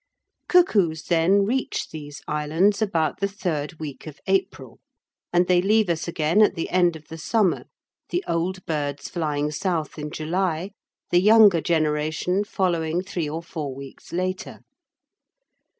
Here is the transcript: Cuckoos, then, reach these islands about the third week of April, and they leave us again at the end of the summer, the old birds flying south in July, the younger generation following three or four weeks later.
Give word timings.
Cuckoos, 0.47 1.03
then, 1.03 1.43
reach 1.45 1.89
these 1.91 2.23
islands 2.27 2.81
about 2.81 3.19
the 3.19 3.27
third 3.27 3.73
week 3.79 4.07
of 4.07 4.19
April, 4.25 4.79
and 5.31 5.45
they 5.45 5.61
leave 5.61 5.89
us 5.91 6.07
again 6.07 6.41
at 6.41 6.55
the 6.55 6.71
end 6.71 6.95
of 6.95 7.07
the 7.09 7.19
summer, 7.19 7.65
the 8.09 8.23
old 8.27 8.65
birds 8.65 9.09
flying 9.09 9.51
south 9.51 9.99
in 9.99 10.09
July, 10.09 10.71
the 11.11 11.21
younger 11.21 11.61
generation 11.61 12.43
following 12.43 13.03
three 13.03 13.29
or 13.29 13.43
four 13.43 13.75
weeks 13.75 14.11
later. 14.11 14.61